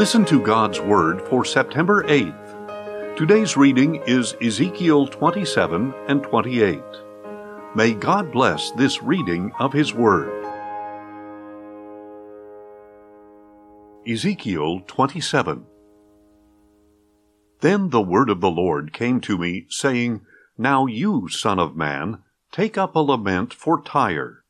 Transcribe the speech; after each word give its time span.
Listen 0.00 0.24
to 0.24 0.40
God's 0.40 0.80
Word 0.80 1.20
for 1.28 1.44
September 1.44 2.04
8th. 2.04 3.16
Today's 3.18 3.54
reading 3.54 3.96
is 4.06 4.34
Ezekiel 4.40 5.06
27 5.06 5.92
and 6.08 6.22
28. 6.22 6.80
May 7.74 7.92
God 7.92 8.32
bless 8.32 8.70
this 8.70 9.02
reading 9.02 9.52
of 9.58 9.74
His 9.74 9.92
Word. 9.92 10.32
Ezekiel 14.08 14.80
27 14.86 15.66
Then 17.60 17.90
the 17.90 18.00
word 18.00 18.30
of 18.30 18.40
the 18.40 18.50
Lord 18.50 18.94
came 18.94 19.20
to 19.20 19.36
me, 19.36 19.66
saying, 19.68 20.22
Now 20.56 20.86
you, 20.86 21.28
Son 21.28 21.58
of 21.58 21.76
Man, 21.76 22.22
take 22.50 22.78
up 22.78 22.96
a 22.96 23.00
lament 23.00 23.52
for 23.52 23.82
Tyre. 23.82 24.44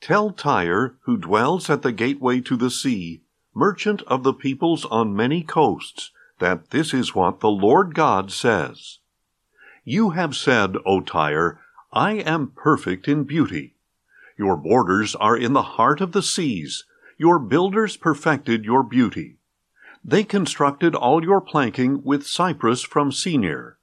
Tell 0.00 0.30
Tyre, 0.30 0.96
who 1.02 1.18
dwells 1.18 1.68
at 1.68 1.82
the 1.82 1.92
gateway 1.92 2.40
to 2.40 2.56
the 2.56 2.70
sea, 2.70 3.20
merchant 3.54 4.02
of 4.06 4.22
the 4.22 4.32
peoples 4.32 4.84
on 4.86 5.16
many 5.16 5.42
coasts, 5.42 6.10
that 6.38 6.70
this 6.70 6.92
is 6.94 7.14
what 7.14 7.40
the 7.40 7.50
Lord 7.50 7.94
God 7.94 8.32
says. 8.32 8.98
You 9.84 10.10
have 10.10 10.36
said, 10.36 10.76
O 10.86 11.00
Tyre, 11.00 11.60
I 11.92 12.12
am 12.12 12.52
perfect 12.54 13.08
in 13.08 13.24
beauty. 13.24 13.74
Your 14.38 14.56
borders 14.56 15.14
are 15.16 15.36
in 15.36 15.52
the 15.52 15.62
heart 15.62 16.00
of 16.00 16.12
the 16.12 16.22
seas. 16.22 16.84
Your 17.18 17.38
builders 17.38 17.96
perfected 17.96 18.64
your 18.64 18.82
beauty. 18.82 19.36
They 20.04 20.24
constructed 20.24 20.94
all 20.94 21.22
your 21.22 21.40
planking 21.40 22.02
with 22.02 22.26
cypress 22.26 22.82
from 22.82 23.12
Senir. 23.12 23.76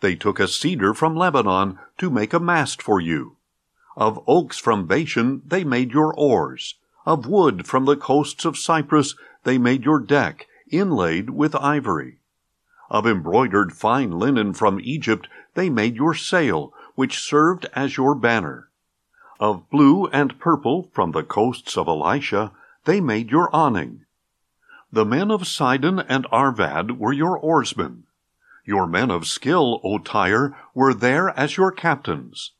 They 0.00 0.14
took 0.14 0.38
a 0.38 0.48
cedar 0.48 0.94
from 0.94 1.16
Lebanon 1.16 1.78
to 1.98 2.10
make 2.10 2.32
a 2.32 2.40
mast 2.40 2.80
for 2.80 3.00
you. 3.00 3.36
Of 3.96 4.22
oaks 4.26 4.58
from 4.58 4.86
Bashan 4.86 5.42
they 5.44 5.64
made 5.64 5.92
your 5.92 6.14
oars. 6.14 6.76
Of 7.08 7.26
wood 7.26 7.66
from 7.66 7.86
the 7.86 7.96
coasts 7.96 8.44
of 8.44 8.58
Cyprus 8.58 9.14
they 9.44 9.56
made 9.56 9.86
your 9.86 9.98
deck, 9.98 10.46
inlaid 10.70 11.30
with 11.30 11.54
ivory. 11.54 12.18
Of 12.90 13.06
embroidered 13.06 13.72
fine 13.72 14.18
linen 14.18 14.52
from 14.52 14.78
Egypt 14.82 15.26
they 15.54 15.70
made 15.70 15.96
your 15.96 16.12
sail, 16.12 16.74
which 16.96 17.18
served 17.18 17.64
as 17.72 17.96
your 17.96 18.14
banner. 18.14 18.68
Of 19.40 19.70
blue 19.70 20.08
and 20.08 20.38
purple 20.38 20.90
from 20.92 21.12
the 21.12 21.22
coasts 21.22 21.78
of 21.78 21.86
Elishah 21.88 22.50
they 22.84 23.00
made 23.00 23.30
your 23.30 23.48
awning. 23.56 24.04
The 24.92 25.06
men 25.06 25.30
of 25.30 25.46
Sidon 25.46 26.00
and 26.00 26.26
Arvad 26.30 26.98
were 26.98 27.14
your 27.14 27.38
oarsmen. 27.38 28.02
Your 28.66 28.86
men 28.86 29.10
of 29.10 29.26
skill, 29.26 29.80
O 29.82 29.96
Tyre, 29.96 30.54
were 30.74 30.92
there 30.92 31.30
as 31.30 31.56
your 31.56 31.72
captains. 31.72 32.52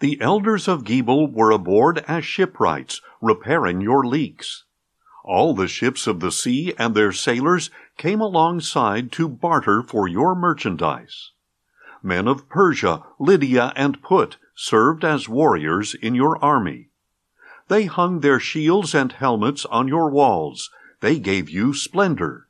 The 0.00 0.20
elders 0.20 0.68
of 0.68 0.84
Gebal 0.84 1.32
were 1.32 1.50
aboard 1.50 2.04
as 2.06 2.26
shipwrights, 2.26 3.00
repairing 3.20 3.80
your 3.80 4.04
leaks. 4.04 4.64
All 5.24 5.54
the 5.54 5.68
ships 5.68 6.06
of 6.06 6.20
the 6.20 6.32
sea 6.32 6.74
and 6.78 6.94
their 6.94 7.12
sailors 7.12 7.70
came 7.96 8.20
alongside 8.20 9.12
to 9.12 9.28
barter 9.28 9.82
for 9.82 10.08
your 10.08 10.34
merchandise. 10.34 11.32
Men 12.02 12.28
of 12.28 12.48
Persia, 12.48 13.02
Lydia, 13.18 13.72
and 13.76 14.00
Put 14.02 14.36
served 14.54 15.04
as 15.04 15.28
warriors 15.28 15.94
in 15.94 16.14
your 16.14 16.42
army. 16.42 16.88
They 17.68 17.84
hung 17.84 18.20
their 18.20 18.40
shields 18.40 18.94
and 18.94 19.12
helmets 19.12 19.66
on 19.66 19.88
your 19.88 20.08
walls. 20.08 20.70
They 21.00 21.18
gave 21.18 21.50
you 21.50 21.74
splendor. 21.74 22.48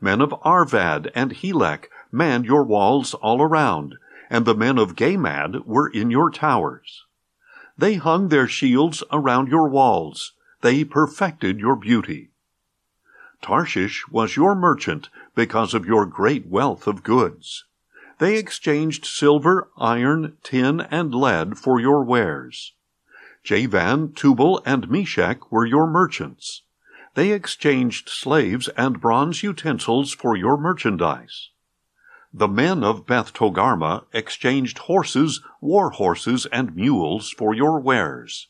Men 0.00 0.20
of 0.20 0.34
Arvad 0.42 1.10
and 1.14 1.32
Helech 1.32 1.88
manned 2.10 2.44
your 2.44 2.64
walls 2.64 3.14
all 3.14 3.42
around, 3.42 3.96
and 4.30 4.44
the 4.44 4.54
men 4.54 4.78
of 4.78 4.94
Gamad 4.94 5.66
were 5.66 5.88
in 5.88 6.10
your 6.10 6.30
towers. 6.30 7.04
They 7.76 7.94
hung 7.94 8.28
their 8.28 8.48
shields 8.48 9.02
around 9.10 9.48
your 9.48 9.68
walls. 9.68 10.32
They 10.60 10.84
perfected 10.84 11.58
your 11.58 11.76
beauty. 11.76 12.30
Tarshish 13.40 14.06
was 14.08 14.36
your 14.36 14.54
merchant 14.54 15.08
because 15.34 15.74
of 15.74 15.86
your 15.86 16.06
great 16.06 16.46
wealth 16.46 16.86
of 16.86 17.02
goods. 17.02 17.64
They 18.18 18.36
exchanged 18.36 19.04
silver, 19.04 19.68
iron, 19.76 20.36
tin, 20.44 20.80
and 20.80 21.14
lead 21.14 21.58
for 21.58 21.80
your 21.80 22.04
wares. 22.04 22.72
Javan, 23.42 24.12
Tubal, 24.12 24.62
and 24.64 24.88
Meshech 24.88 25.50
were 25.50 25.66
your 25.66 25.88
merchants. 25.88 26.62
They 27.14 27.32
exchanged 27.32 28.08
slaves 28.08 28.68
and 28.76 29.00
bronze 29.00 29.42
utensils 29.42 30.12
for 30.14 30.36
your 30.36 30.56
merchandise. 30.56 31.50
The 32.34 32.48
men 32.48 32.82
of 32.82 33.06
Beth 33.06 33.34
Togarmah 33.34 34.04
exchanged 34.14 34.78
horses, 34.78 35.42
war 35.60 35.90
horses, 35.90 36.46
and 36.46 36.74
mules 36.74 37.30
for 37.30 37.52
your 37.54 37.78
wares. 37.78 38.48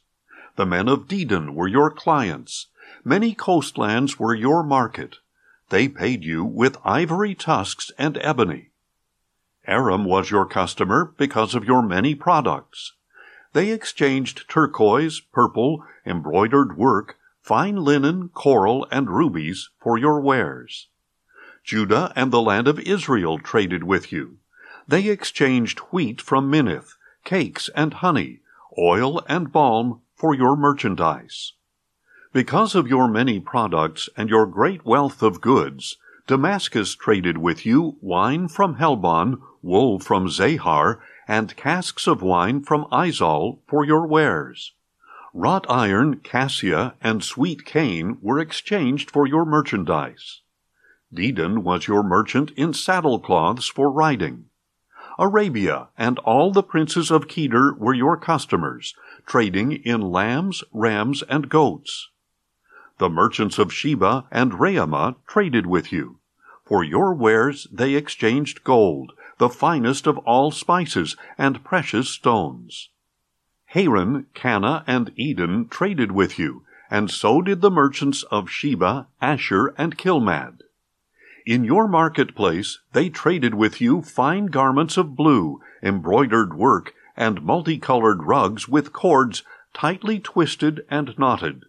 The 0.55 0.67
men 0.67 0.89
of 0.89 1.09
Dedan 1.09 1.55
were 1.55 1.67
your 1.67 1.91
clients. 1.91 2.69
Many 3.03 3.35
coastlands 3.35 4.21
were 4.21 4.35
your 4.35 4.63
market. 4.63 5.17
They 5.71 5.89
paid 5.89 6.23
you 6.23 6.45
with 6.45 6.79
ivory 6.85 7.35
tusks 7.35 7.91
and 7.99 8.17
ebony. 8.21 8.71
Aram 9.67 10.05
was 10.05 10.31
your 10.31 10.47
customer 10.47 11.13
because 11.17 11.55
of 11.57 11.65
your 11.65 11.83
many 11.83 12.15
products. 12.15 12.93
They 13.53 13.71
exchanged 13.71 14.49
turquoise, 14.49 15.19
purple, 15.19 15.85
embroidered 16.07 16.77
work, 16.77 17.19
fine 17.41 17.77
linen, 17.77 18.29
coral, 18.29 18.87
and 18.93 19.11
rubies 19.11 19.71
for 19.81 19.99
your 19.99 20.21
wares. 20.21 20.87
Judah 21.65 22.13
and 22.17 22.33
the 22.33 22.43
land 22.43 22.67
of 22.67 22.81
Israel 22.81 23.39
traded 23.39 23.85
with 23.85 24.11
you. 24.13 24.39
They 24.89 25.09
exchanged 25.09 25.79
wheat 25.91 26.21
from 26.21 26.51
Minnith, 26.51 26.97
cakes 27.25 27.71
and 27.77 27.95
honey, 27.95 28.41
oil 28.77 29.23
and 29.29 29.53
balm 29.53 30.01
for 30.17 30.35
your 30.35 30.57
merchandise. 30.57 31.53
Because 32.33 32.75
of 32.75 32.89
your 32.89 33.09
many 33.09 33.39
products 33.39 34.09
and 34.17 34.29
your 34.29 34.47
great 34.47 34.85
wealth 34.85 35.23
of 35.23 35.41
goods, 35.41 35.97
Damascus 36.27 36.95
traded 36.95 37.39
with 37.39 37.67
you 37.67 37.97
wine 38.01 38.49
from 38.49 38.77
Helbon, 38.77 39.41
wool 39.61 39.99
from 39.99 40.29
Zahar, 40.29 40.99
and 41.29 41.57
casks 41.57 42.07
of 42.07 42.23
wine 42.23 42.63
from 42.63 42.87
Izal 42.91 43.61
for 43.67 43.85
your 43.85 44.07
wares. 44.07 44.73
Wrought 45.35 45.67
iron, 45.69 46.21
cassia, 46.21 46.95
and 47.01 47.23
sweet 47.23 47.65
cane 47.65 48.19
were 48.21 48.39
exchanged 48.39 49.11
for 49.11 49.27
your 49.27 49.45
merchandise. 49.45 50.41
Dedan 51.15 51.63
was 51.63 51.87
your 51.87 52.03
merchant 52.03 52.53
in 52.53 52.73
saddlecloths 52.73 53.71
for 53.71 53.91
riding. 53.91 54.47
Arabia 55.19 55.89
and 55.99 56.19
all 56.21 56.53
the 56.53 56.63
princes 56.63 57.11
of 57.11 57.29
Kedar 57.29 57.75
were 57.75 57.93
your 57.93 58.17
customers, 58.17 58.95
trading 59.27 59.73
in 59.73 60.01
lambs, 60.01 60.65
rams, 60.73 61.23
and 61.25 61.51
goats. 61.51 62.09
The 62.99 63.11
merchants 63.11 63.59
of 63.59 63.73
Sheba 63.73 64.25
and 64.31 64.53
Raamah 64.53 65.17
traded 65.27 65.67
with 65.67 65.93
you. 65.93 66.19
For 66.65 66.83
your 66.83 67.13
wares 67.13 67.67
they 67.71 67.95
exchanged 67.95 68.65
gold, 68.65 69.13
the 69.37 69.51
finest 69.51 70.07
of 70.07 70.17
all 70.19 70.51
spices, 70.51 71.17
and 71.37 71.63
precious 71.63 72.09
stones. 72.09 72.89
Haran, 73.67 74.27
Cana, 74.35 74.85
and 74.87 75.13
Eden 75.17 75.69
traded 75.69 76.13
with 76.13 76.39
you, 76.39 76.65
and 76.91 77.11
so 77.11 77.43
did 77.43 77.61
the 77.61 77.71
merchants 77.71 78.23
of 78.25 78.49
Sheba, 78.49 79.09
Asshur, 79.21 79.75
and 79.77 79.99
Chilmad. 79.99 80.61
In 81.45 81.65
your 81.65 81.89
marketplace 81.89 82.79
they 82.93 83.09
traded 83.09 83.55
with 83.55 83.81
you 83.81 84.03
fine 84.03 84.47
garments 84.47 84.97
of 84.97 85.17
blue, 85.17 85.61
embroidered 85.83 86.55
work, 86.55 86.95
and 87.17 87.43
multicolored 87.43 88.23
rugs 88.23 88.69
with 88.69 88.93
cords 88.93 89.43
tightly 89.75 90.21
twisted 90.21 90.85
and 90.89 91.19
knotted. 91.19 91.65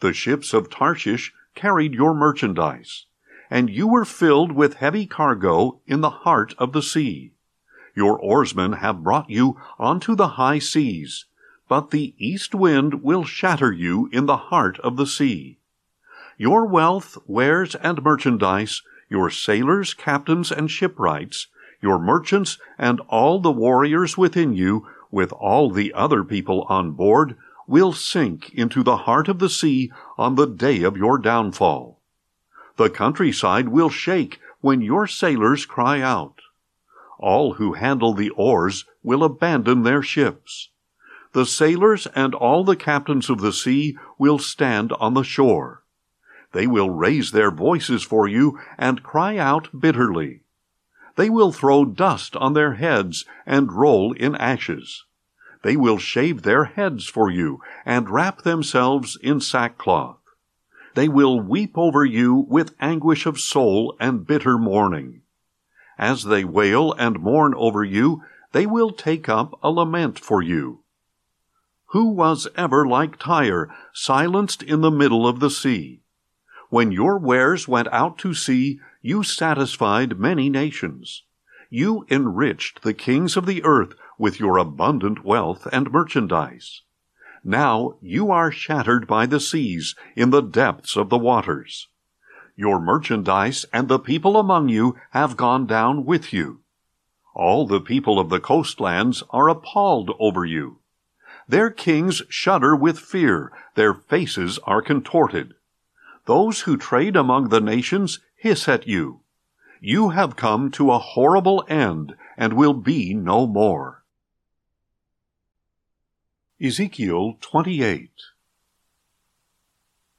The 0.00 0.12
ships 0.12 0.54
of 0.54 0.70
Tarshish 0.70 1.32
carried 1.54 1.94
your 1.94 2.14
merchandise 2.14 3.06
and 3.50 3.70
you 3.70 3.88
were 3.88 4.04
filled 4.04 4.52
with 4.52 4.74
heavy 4.74 5.06
cargo 5.06 5.80
in 5.86 6.00
the 6.00 6.10
heart 6.10 6.54
of 6.58 6.72
the 6.72 6.82
sea. 6.82 7.32
Your 7.94 8.18
oarsmen 8.18 8.74
have 8.74 9.02
brought 9.02 9.30
you 9.30 9.58
onto 9.78 10.14
the 10.14 10.28
high 10.28 10.58
seas, 10.58 11.24
but 11.68 11.90
the 11.90 12.14
east 12.18 12.54
wind 12.54 13.02
will 13.02 13.24
shatter 13.24 13.72
you 13.72 14.08
in 14.12 14.26
the 14.26 14.36
heart 14.36 14.78
of 14.80 14.96
the 14.96 15.06
sea. 15.06 15.58
Your 16.40 16.66
wealth, 16.66 17.18
wares, 17.26 17.74
and 17.74 18.00
merchandise, 18.00 18.82
your 19.08 19.28
sailors, 19.28 19.92
captains, 19.92 20.52
and 20.52 20.70
shipwrights, 20.70 21.48
your 21.82 21.98
merchants, 21.98 22.58
and 22.78 23.00
all 23.08 23.40
the 23.40 23.50
warriors 23.50 24.16
within 24.16 24.54
you, 24.54 24.86
with 25.10 25.32
all 25.32 25.68
the 25.68 25.92
other 25.92 26.22
people 26.22 26.62
on 26.68 26.92
board, 26.92 27.36
will 27.66 27.92
sink 27.92 28.54
into 28.54 28.84
the 28.84 28.98
heart 28.98 29.26
of 29.26 29.40
the 29.40 29.48
sea 29.48 29.90
on 30.16 30.36
the 30.36 30.46
day 30.46 30.84
of 30.84 30.96
your 30.96 31.18
downfall. 31.18 31.98
The 32.76 32.88
countryside 32.88 33.68
will 33.70 33.90
shake 33.90 34.38
when 34.60 34.80
your 34.80 35.08
sailors 35.08 35.66
cry 35.66 36.00
out. 36.00 36.40
All 37.18 37.54
who 37.54 37.72
handle 37.72 38.14
the 38.14 38.30
oars 38.30 38.84
will 39.02 39.24
abandon 39.24 39.82
their 39.82 40.02
ships. 40.02 40.68
The 41.32 41.46
sailors 41.46 42.06
and 42.14 42.32
all 42.32 42.62
the 42.62 42.76
captains 42.76 43.28
of 43.28 43.40
the 43.40 43.52
sea 43.52 43.98
will 44.18 44.38
stand 44.38 44.92
on 45.00 45.14
the 45.14 45.24
shore. 45.24 45.82
They 46.52 46.66
will 46.66 46.90
raise 46.90 47.32
their 47.32 47.50
voices 47.50 48.02
for 48.02 48.26
you 48.26 48.58
and 48.78 49.02
cry 49.02 49.36
out 49.36 49.68
bitterly. 49.78 50.42
They 51.16 51.28
will 51.28 51.52
throw 51.52 51.84
dust 51.84 52.36
on 52.36 52.54
their 52.54 52.74
heads 52.74 53.24
and 53.44 53.72
roll 53.72 54.12
in 54.12 54.34
ashes. 54.36 55.04
They 55.62 55.76
will 55.76 55.98
shave 55.98 56.42
their 56.42 56.64
heads 56.64 57.06
for 57.06 57.30
you 57.30 57.60
and 57.84 58.08
wrap 58.08 58.42
themselves 58.42 59.18
in 59.20 59.40
sackcloth. 59.40 60.20
They 60.94 61.08
will 61.08 61.40
weep 61.40 61.76
over 61.76 62.04
you 62.04 62.46
with 62.48 62.74
anguish 62.80 63.26
of 63.26 63.40
soul 63.40 63.96
and 64.00 64.26
bitter 64.26 64.56
mourning. 64.56 65.22
As 65.98 66.24
they 66.24 66.44
wail 66.44 66.92
and 66.92 67.20
mourn 67.20 67.54
over 67.56 67.84
you, 67.84 68.22
they 68.52 68.66
will 68.66 68.92
take 68.92 69.28
up 69.28 69.58
a 69.62 69.70
lament 69.70 70.18
for 70.18 70.40
you. 70.40 70.84
Who 71.86 72.10
was 72.10 72.48
ever 72.56 72.86
like 72.86 73.18
Tyre, 73.18 73.74
silenced 73.92 74.62
in 74.62 74.80
the 74.80 74.90
middle 74.90 75.26
of 75.26 75.40
the 75.40 75.50
sea? 75.50 76.02
When 76.70 76.92
your 76.92 77.18
wares 77.18 77.66
went 77.66 77.88
out 77.92 78.18
to 78.18 78.34
sea, 78.34 78.80
you 79.00 79.22
satisfied 79.22 80.18
many 80.18 80.50
nations. 80.50 81.22
You 81.70 82.06
enriched 82.10 82.82
the 82.82 82.92
kings 82.92 83.36
of 83.36 83.46
the 83.46 83.64
earth 83.64 83.94
with 84.18 84.38
your 84.38 84.58
abundant 84.58 85.24
wealth 85.24 85.66
and 85.72 85.90
merchandise. 85.90 86.82
Now 87.42 87.94
you 88.02 88.30
are 88.30 88.50
shattered 88.50 89.06
by 89.06 89.24
the 89.24 89.40
seas 89.40 89.94
in 90.14 90.30
the 90.30 90.42
depths 90.42 90.96
of 90.96 91.08
the 91.08 91.16
waters. 91.16 91.88
Your 92.56 92.80
merchandise 92.80 93.64
and 93.72 93.88
the 93.88 93.98
people 93.98 94.36
among 94.36 94.68
you 94.68 94.96
have 95.10 95.36
gone 95.36 95.66
down 95.66 96.04
with 96.04 96.32
you. 96.32 96.60
All 97.34 97.66
the 97.66 97.80
people 97.80 98.18
of 98.18 98.28
the 98.28 98.40
coastlands 98.40 99.22
are 99.30 99.48
appalled 99.48 100.10
over 100.18 100.44
you. 100.44 100.80
Their 101.48 101.70
kings 101.70 102.20
shudder 102.28 102.76
with 102.76 102.98
fear, 102.98 103.52
their 103.74 103.94
faces 103.94 104.58
are 104.64 104.82
contorted. 104.82 105.54
Those 106.28 106.60
who 106.60 106.76
trade 106.76 107.16
among 107.16 107.48
the 107.48 107.58
nations 107.58 108.20
hiss 108.36 108.68
at 108.68 108.86
you. 108.86 109.20
You 109.80 110.10
have 110.10 110.36
come 110.36 110.70
to 110.72 110.90
a 110.90 110.98
horrible 110.98 111.64
end 111.70 112.16
and 112.36 112.52
will 112.52 112.74
be 112.74 113.14
no 113.14 113.46
more. 113.46 114.04
Ezekiel 116.60 117.38
28 117.40 118.10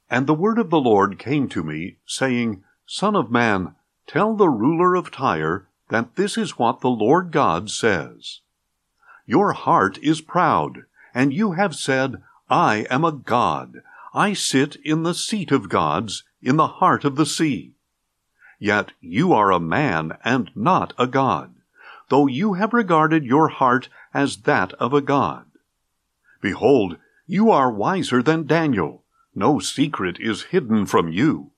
And 0.10 0.26
the 0.26 0.34
word 0.34 0.58
of 0.58 0.72
the 0.72 0.80
Lord 0.80 1.20
came 1.20 1.48
to 1.50 1.64
me, 1.64 1.98
saying, 2.08 2.64
Son 2.88 3.16
of 3.16 3.30
man, 3.30 3.76
tell 4.08 4.36
the 4.36 4.50
ruler 4.50 4.96
of 4.96 5.12
Tyre 5.12 5.68
that 5.90 6.16
this 6.16 6.40
is 6.40 6.58
what 6.58 6.82
the 6.82 6.90
Lord 6.90 7.32
God 7.32 7.70
says. 7.70 8.40
Your 9.28 9.54
heart 9.54 10.00
is 10.00 10.22
proud, 10.22 10.86
and 11.14 11.32
you 11.36 11.52
have 11.52 11.76
said, 11.76 12.24
I 12.50 12.88
am 12.90 13.06
a 13.06 13.12
God. 13.12 13.84
I 14.14 14.34
sit 14.34 14.76
in 14.84 15.04
the 15.04 15.14
seat 15.14 15.52
of 15.52 15.70
gods, 15.70 16.24
in 16.42 16.56
the 16.56 16.68
heart 16.68 17.06
of 17.06 17.16
the 17.16 17.26
sea. 17.26 17.74
Yet 18.58 18.94
you 19.00 19.32
are 19.34 19.52
a 19.52 19.60
man 19.60 20.18
and 20.24 20.50
not 20.56 20.94
a 20.98 21.08
God, 21.08 21.56
though 22.10 22.28
you 22.28 22.54
have 22.54 22.74
regarded 22.74 23.24
your 23.24 23.50
heart 23.50 23.90
as 24.14 24.38
that 24.44 24.74
of 24.74 24.94
a 24.94 25.02
God. 25.02 25.46
Behold, 26.42 26.98
you 27.28 27.52
are 27.52 27.72
wiser 27.72 28.24
than 28.24 28.48
Daniel. 28.48 29.04
No 29.36 29.60
secret 29.60 30.18
is 30.20 30.44
hidden 30.44 30.86
from 30.86 31.10
you. 31.10 31.52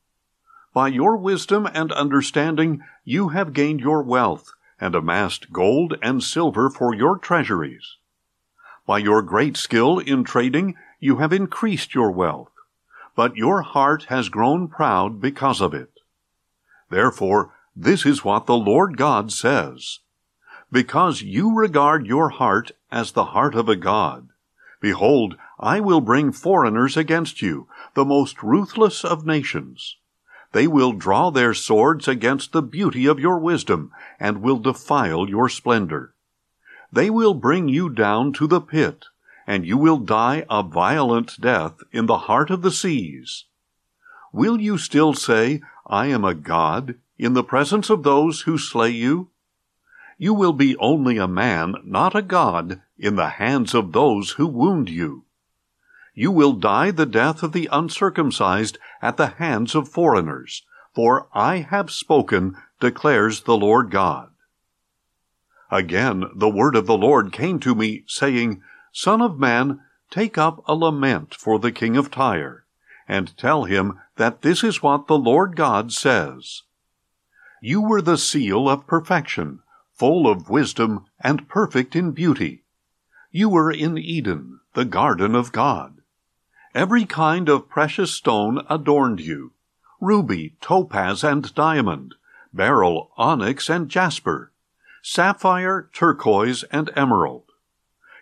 By 0.73 0.89
your 0.89 1.17
wisdom 1.17 1.67
and 1.73 1.91
understanding 1.91 2.81
you 3.03 3.29
have 3.29 3.53
gained 3.53 3.79
your 3.79 4.03
wealth, 4.03 4.51
and 4.79 4.95
amassed 4.95 5.53
gold 5.53 5.95
and 6.01 6.23
silver 6.23 6.69
for 6.69 6.93
your 6.93 7.17
treasuries. 7.17 7.97
By 8.85 8.97
your 8.97 9.21
great 9.21 9.55
skill 9.55 9.99
in 9.99 10.23
trading 10.23 10.75
you 11.01 11.17
have 11.17 11.33
increased 11.33 11.93
your 11.93 12.11
wealth, 12.11 12.53
but 13.13 13.35
your 13.35 13.63
heart 13.63 14.05
has 14.05 14.29
grown 14.29 14.69
proud 14.69 15.19
because 15.19 15.59
of 15.59 15.73
it. 15.73 15.99
Therefore, 16.89 17.53
this 17.75 18.05
is 18.05 18.23
what 18.23 18.45
the 18.45 18.57
Lord 18.57 18.95
God 18.95 19.33
says. 19.33 19.99
Because 20.71 21.21
you 21.21 21.53
regard 21.53 22.07
your 22.07 22.29
heart 22.29 22.71
as 22.89 23.11
the 23.11 23.25
heart 23.25 23.55
of 23.55 23.67
a 23.67 23.75
God, 23.75 24.29
Behold, 24.81 25.35
I 25.59 25.79
will 25.79 26.01
bring 26.01 26.31
foreigners 26.31 26.97
against 26.97 27.41
you, 27.41 27.67
the 27.93 28.03
most 28.03 28.41
ruthless 28.41 29.05
of 29.05 29.27
nations. 29.27 29.97
They 30.53 30.67
will 30.67 30.91
draw 30.91 31.29
their 31.29 31.53
swords 31.53 32.07
against 32.07 32.51
the 32.51 32.63
beauty 32.63 33.05
of 33.05 33.19
your 33.19 33.37
wisdom, 33.37 33.91
and 34.19 34.41
will 34.41 34.57
defile 34.57 35.29
your 35.29 35.47
splendor. 35.49 36.15
They 36.91 37.09
will 37.11 37.35
bring 37.35 37.69
you 37.69 37.89
down 37.89 38.33
to 38.33 38.47
the 38.47 38.59
pit, 38.59 39.05
and 39.47 39.65
you 39.65 39.77
will 39.77 39.97
die 39.97 40.45
a 40.49 40.63
violent 40.63 41.39
death 41.39 41.77
in 41.91 42.05
the 42.05 42.19
heart 42.19 42.49
of 42.49 42.61
the 42.61 42.71
seas. 42.71 43.45
Will 44.31 44.61
you 44.61 44.77
still 44.77 45.13
say, 45.13 45.61
I 45.87 46.07
am 46.07 46.23
a 46.23 46.33
god, 46.33 46.95
in 47.17 47.33
the 47.33 47.43
presence 47.43 47.89
of 47.89 48.03
those 48.03 48.41
who 48.41 48.57
slay 48.57 48.89
you? 48.89 49.29
You 50.17 50.33
will 50.33 50.53
be 50.53 50.77
only 50.77 51.17
a 51.17 51.27
man, 51.27 51.75
not 51.83 52.15
a 52.15 52.21
god, 52.21 52.81
in 52.97 53.15
the 53.15 53.29
hands 53.29 53.73
of 53.73 53.91
those 53.91 54.31
who 54.31 54.47
wound 54.47 54.89
you. 54.89 55.25
You 56.13 56.31
will 56.31 56.53
die 56.53 56.91
the 56.91 57.05
death 57.05 57.41
of 57.41 57.53
the 57.53 57.69
uncircumcised 57.71 58.77
at 59.01 59.17
the 59.17 59.27
hands 59.27 59.75
of 59.75 59.89
foreigners, 59.89 60.63
for 60.93 61.27
I 61.33 61.57
have 61.57 61.89
spoken, 61.89 62.55
declares 62.79 63.41
the 63.41 63.57
Lord 63.57 63.91
God. 63.91 64.29
Again 65.71 66.25
the 66.35 66.49
word 66.49 66.75
of 66.75 66.85
the 66.85 66.97
Lord 66.97 67.31
came 67.31 67.59
to 67.61 67.73
me, 67.73 68.03
saying, 68.07 68.61
Son 68.91 69.21
of 69.21 69.39
man, 69.39 69.79
take 70.09 70.37
up 70.37 70.61
a 70.67 70.75
lament 70.75 71.33
for 71.33 71.59
the 71.59 71.71
king 71.71 71.95
of 71.95 72.11
Tyre, 72.11 72.65
and 73.07 73.35
tell 73.37 73.63
him 73.63 73.99
that 74.17 74.41
this 74.41 74.63
is 74.63 74.83
what 74.83 75.07
the 75.07 75.17
Lord 75.17 75.55
God 75.55 75.91
says. 75.91 76.63
You 77.61 77.81
were 77.81 78.01
the 78.01 78.17
seal 78.17 78.67
of 78.67 78.87
perfection, 78.87 79.59
full 79.93 80.27
of 80.27 80.49
wisdom 80.49 81.05
and 81.19 81.47
perfect 81.47 81.95
in 81.95 82.11
beauty. 82.11 82.63
You 83.29 83.49
were 83.49 83.71
in 83.71 83.97
Eden, 83.97 84.59
the 84.73 84.85
garden 84.85 85.35
of 85.35 85.51
God. 85.51 86.01
Every 86.73 87.05
kind 87.05 87.49
of 87.49 87.69
precious 87.69 88.11
stone 88.11 88.65
adorned 88.69 89.19
you 89.19 89.53
ruby, 90.01 90.55
topaz, 90.59 91.23
and 91.23 91.53
diamond, 91.53 92.15
beryl, 92.51 93.11
onyx, 93.17 93.69
and 93.69 93.87
jasper, 93.87 94.51
sapphire, 95.03 95.89
turquoise, 95.93 96.63
and 96.71 96.89
emerald. 96.95 97.50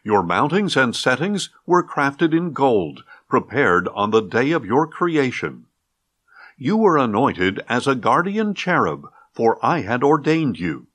Your 0.10 0.24
mountings 0.24 0.76
and 0.76 0.96
settings 0.96 1.52
were 1.68 1.84
crafted 1.84 2.36
in 2.36 2.52
gold, 2.52 3.04
prepared 3.28 3.88
on 3.90 4.10
the 4.10 4.24
day 4.24 4.50
of 4.50 4.66
your 4.66 4.88
creation. 4.88 5.68
You 6.58 6.78
were 6.78 6.98
anointed 6.98 7.62
as 7.70 7.86
a 7.86 7.94
guardian 7.94 8.56
cherub, 8.56 9.08
for 9.34 9.64
I 9.64 9.82
had 9.82 10.04
ordained 10.04 10.58
you. 10.58 10.88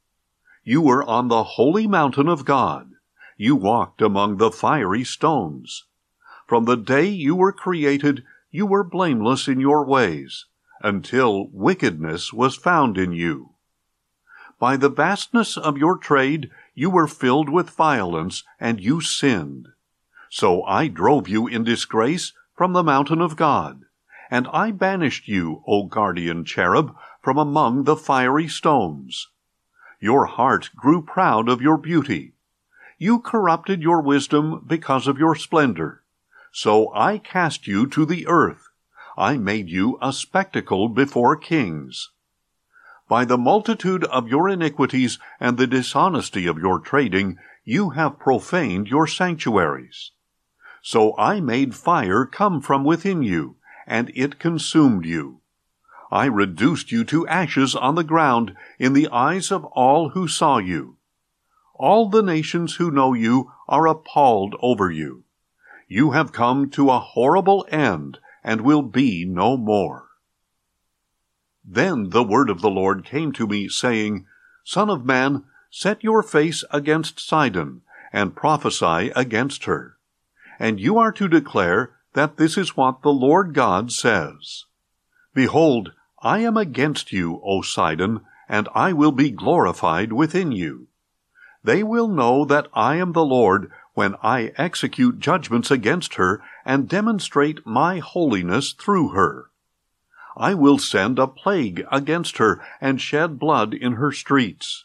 You 0.65 0.83
were 0.83 1.05
on 1.05 1.29
the 1.29 1.45
holy 1.45 1.87
mountain 1.87 2.27
of 2.27 2.45
God. 2.45 2.91
You 3.37 3.55
walked 3.55 4.03
among 4.03 4.39
the 4.39 4.51
fiery 4.51 5.05
stones. 5.05 5.85
From 6.49 6.65
the 6.65 6.77
day 6.77 7.07
you 7.07 7.37
were 7.37 7.53
created, 7.53 8.25
you 8.51 8.67
were 8.67 8.83
blameless 8.83 9.47
in 9.47 9.61
your 9.61 9.85
ways, 9.85 10.47
until 10.83 11.47
wickedness 11.53 12.33
was 12.33 12.57
found 12.57 12.99
in 12.99 13.13
you. 13.13 13.51
By 14.59 14.77
the 14.77 14.89
vastness 14.89 15.57
of 15.57 15.79
your 15.79 15.99
trade, 15.99 16.51
you 16.75 16.91
were 16.91 17.07
filled 17.07 17.49
with 17.49 17.71
violence, 17.71 18.43
and 18.59 18.81
you 18.81 19.01
sinned. 19.01 19.69
So 20.29 20.65
I 20.65 20.89
drove 20.89 21.29
you 21.29 21.47
in 21.47 21.63
disgrace 21.65 22.33
from 22.55 22.73
the 22.73 22.83
mountain 22.83 23.21
of 23.21 23.37
God, 23.37 23.83
and 24.31 24.49
I 24.53 24.73
banished 24.73 25.29
you, 25.29 25.63
O 25.67 25.85
guardian 25.85 26.45
cherub, 26.45 26.95
from 27.23 27.39
among 27.39 27.85
the 27.85 27.97
fiery 27.97 28.49
stones. 28.49 29.29
Your 30.01 30.27
heart 30.27 30.71
grew 30.77 31.03
proud 31.03 31.49
of 31.49 31.63
your 31.63 31.79
beauty. 31.79 32.33
You 32.99 33.21
corrupted 33.21 33.83
your 33.83 34.01
wisdom 34.01 34.65
because 34.67 35.07
of 35.07 35.19
your 35.19 35.35
splendor. 35.35 36.03
So 36.53 36.93
I 36.95 37.19
cast 37.19 37.67
you 37.67 37.87
to 37.89 38.05
the 38.05 38.27
earth. 38.27 38.69
I 39.17 39.39
made 39.39 39.69
you 39.69 39.99
a 40.03 40.13
spectacle 40.13 40.89
before 40.89 41.37
kings. 41.37 42.11
By 43.09 43.27
the 43.27 43.37
multitude 43.37 44.05
of 44.05 44.29
your 44.29 44.49
iniquities 44.49 45.19
and 45.39 45.59
the 45.59 45.67
dishonesty 45.67 46.47
of 46.47 46.59
your 46.59 46.79
trading, 46.79 47.39
you 47.63 47.91
have 47.91 48.19
profaned 48.19 48.89
your 48.89 49.07
sanctuaries. 49.07 50.13
So 50.81 51.17
I 51.19 51.41
made 51.41 51.75
fire 51.75 52.25
come 52.25 52.61
from 52.61 52.83
within 52.83 53.23
you, 53.23 53.57
and 53.87 54.11
it 54.15 54.39
consumed 54.39 55.05
you. 55.05 55.41
I 56.11 56.27
reduced 56.27 56.93
you 56.93 57.05
to 57.05 57.27
ashes 57.27 57.75
on 57.75 57.95
the 57.95 58.05
ground 58.05 58.55
in 58.79 58.93
the 58.93 59.09
eyes 59.09 59.51
of 59.51 59.65
all 59.67 60.11
who 60.11 60.29
saw 60.29 60.59
you. 60.59 60.97
All 61.75 62.09
the 62.09 62.23
nations 62.23 62.77
who 62.77 62.91
know 62.91 63.13
you 63.13 63.51
are 63.69 63.87
appalled 63.87 64.55
over 64.61 64.91
you. 64.91 65.25
You 65.89 66.13
have 66.13 66.33
come 66.33 66.71
to 66.71 66.91
a 66.91 67.01
horrible 67.01 67.67
end 67.71 68.19
and 68.43 68.61
will 68.61 68.83
be 68.83 69.25
no 69.25 69.57
more. 69.57 70.04
Then 71.65 72.11
the 72.11 72.23
word 72.23 72.51
of 72.51 72.61
the 72.61 72.71
Lord 72.71 73.05
came 73.05 73.33
to 73.33 73.47
me, 73.47 73.69
saying, 73.69 74.27
Son 74.65 74.91
of 74.91 75.05
man, 75.05 75.45
set 75.71 76.05
your 76.05 76.23
face 76.23 76.63
against 76.71 77.19
Sidon, 77.19 77.81
and 78.13 78.37
prophesy 78.37 79.11
against 79.17 79.65
her. 79.65 79.97
And 80.59 80.79
you 80.79 80.99
are 80.99 81.13
to 81.13 81.27
declare 81.27 81.97
that 82.13 82.37
this 82.37 82.59
is 82.59 82.77
what 82.77 83.03
the 83.03 83.13
Lord 83.13 83.55
God 83.55 83.91
says. 83.93 84.65
Behold, 85.35 85.93
I 86.23 86.41
am 86.41 86.57
against 86.57 87.13
you, 87.13 87.41
O 87.43 87.63
Sidon, 87.63 88.21
and 88.49 88.69
I 88.75 88.93
will 88.93 89.13
be 89.13 89.31
glorified 89.31 90.13
within 90.13 90.53
you. 90.53 90.89
They 91.65 91.83
will 91.83 92.09
know 92.09 92.45
that 92.45 92.69
I 92.75 92.97
am 92.97 93.13
the 93.13 93.25
Lord 93.25 93.71
when 93.95 94.17
I 94.23 94.53
execute 94.57 95.19
judgments 95.19 95.71
against 95.71 96.15
her 96.15 96.43
and 96.65 96.89
demonstrate 96.89 97.67
my 97.67 97.99
holiness 98.01 98.73
through 98.73 99.11
her. 99.11 99.51
I 100.37 100.55
will 100.55 100.79
send 100.79 101.19
a 101.19 101.27
plague 101.27 101.87
against 101.91 102.39
her 102.39 102.61
and 102.81 103.01
shed 103.01 103.39
blood 103.39 103.73
in 103.73 103.95
her 103.95 104.11
streets. 104.11 104.85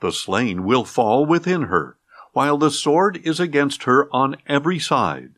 The 0.00 0.12
slain 0.12 0.64
will 0.64 0.84
fall 0.84 1.26
within 1.26 1.62
her, 1.62 1.98
while 2.32 2.58
the 2.58 2.70
sword 2.70 3.20
is 3.24 3.40
against 3.40 3.84
her 3.84 4.08
on 4.14 4.36
every 4.46 4.78
side. 4.78 5.34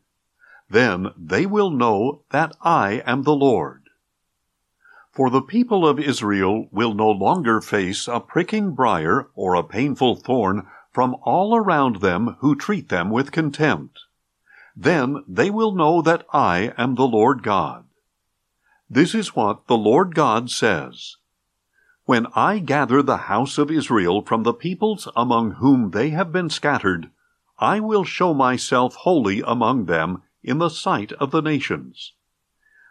Then 0.69 1.11
they 1.17 1.45
will 1.45 1.71
know 1.71 2.23
that 2.31 2.55
I 2.61 3.01
am 3.05 3.23
the 3.23 3.35
Lord. 3.35 3.89
For 5.11 5.31
the 5.31 5.41
people 5.41 5.87
of 5.87 5.99
Israel 5.99 6.67
will 6.71 6.93
no 6.93 7.09
longer 7.09 7.59
face 7.59 8.07
a 8.07 8.19
pricking 8.19 8.75
briar 8.75 9.29
or 9.33 9.55
a 9.55 9.63
painful 9.63 10.17
thorn 10.17 10.67
from 10.91 11.15
all 11.23 11.55
around 11.55 12.01
them 12.01 12.35
who 12.41 12.55
treat 12.55 12.89
them 12.89 13.09
with 13.09 13.31
contempt. 13.31 14.01
Then 14.75 15.23
they 15.27 15.49
will 15.49 15.71
know 15.71 16.03
that 16.03 16.25
I 16.31 16.73
am 16.77 16.93
the 16.93 17.07
Lord 17.07 17.41
God. 17.41 17.86
This 18.89 19.13
is 19.13 19.35
what 19.35 19.67
the 19.67 19.77
Lord 19.77 20.15
God 20.15 20.49
says. 20.49 21.17
When 22.05 22.27
I 22.35 22.59
gather 22.59 23.01
the 23.01 23.27
house 23.27 23.57
of 23.57 23.69
Israel 23.69 24.21
from 24.21 24.43
the 24.43 24.53
peoples 24.53 25.09
among 25.13 25.55
whom 25.55 25.91
they 25.91 26.11
have 26.11 26.31
been 26.31 26.49
scattered, 26.49 27.09
I 27.59 27.81
will 27.81 28.05
show 28.05 28.33
myself 28.33 28.95
holy 28.95 29.41
among 29.45 29.85
them 29.85 30.21
in 30.41 30.59
the 30.59 30.69
sight 30.69 31.11
of 31.13 31.31
the 31.31 31.41
nations. 31.41 32.13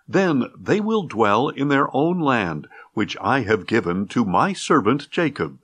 Then 0.06 0.44
they 0.58 0.80
will 0.80 1.04
dwell 1.04 1.48
in 1.48 1.68
their 1.68 1.88
own 1.96 2.20
land, 2.20 2.68
which 2.92 3.16
I 3.20 3.40
have 3.40 3.66
given 3.66 4.06
to 4.08 4.24
my 4.24 4.52
servant 4.52 5.10
Jacob. 5.10 5.58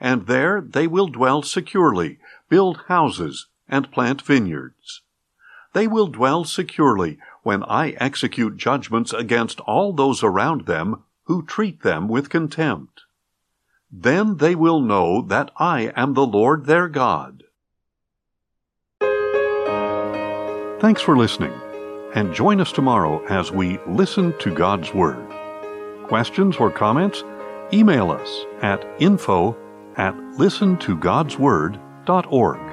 And 0.00 0.26
there 0.26 0.62
they 0.62 0.86
will 0.86 1.08
dwell 1.08 1.42
securely, 1.42 2.18
build 2.48 2.84
houses, 2.88 3.46
and 3.68 3.92
plant 3.92 4.22
vineyards. 4.22 5.02
They 5.72 5.86
will 5.86 6.08
dwell 6.08 6.44
securely 6.44 7.18
when 7.42 7.62
I 7.64 7.90
execute 7.92 8.56
judgments 8.56 9.12
against 9.12 9.60
all 9.60 9.92
those 9.92 10.22
around 10.22 10.66
them 10.66 11.02
who 11.24 11.44
treat 11.44 11.82
them 11.82 12.08
with 12.08 12.28
contempt. 12.28 13.02
Then 13.90 14.36
they 14.36 14.54
will 14.54 14.80
know 14.80 15.22
that 15.22 15.50
I 15.56 15.92
am 15.96 16.14
the 16.14 16.26
Lord 16.26 16.66
their 16.66 16.88
God. 16.88 17.44
Thanks 20.80 21.02
for 21.02 21.16
listening 21.16 21.52
and 22.14 22.34
join 22.34 22.60
us 22.60 22.72
tomorrow 22.72 23.24
as 23.26 23.52
we 23.52 23.78
listen 23.86 24.34
to 24.38 24.54
God's 24.54 24.94
Word. 24.94 25.18
Questions 26.08 26.56
or 26.56 26.70
comments? 26.70 27.22
Email 27.72 28.10
us 28.10 28.46
at 28.62 28.84
info 28.98 29.56
at 29.96 30.14
listentogodsword.org. 30.14 32.69